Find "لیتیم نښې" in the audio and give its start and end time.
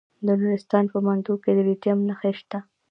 1.67-2.31